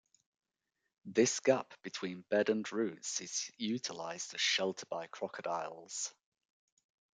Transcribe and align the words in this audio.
This 1.05 1.41
gap 1.41 1.75
between 1.83 2.21
bed 2.21 2.49
and 2.49 2.65
roots 2.71 3.21
is 3.21 3.51
utilised 3.59 4.33
as 4.33 4.41
shelter 4.41 4.87
by 4.87 5.05
crocodiles. 5.05 6.11